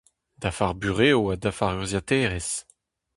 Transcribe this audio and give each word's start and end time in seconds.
Dafar 0.41 0.73
burev 0.81 1.19
ha 1.29 1.35
dafar 1.43 1.75
urzhiataerezh. 1.81 2.53